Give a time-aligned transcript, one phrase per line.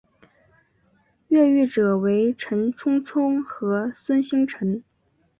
[1.27, 4.83] 越狱者为陈聪聪和孙星辰。